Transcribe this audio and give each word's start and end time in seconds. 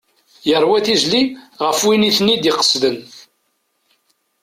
Yerwa 0.49 0.77
tizli 0.85 1.23
ɣef 1.65 1.79
wid 1.85 2.01
iten-id-iqesden. 2.09 2.97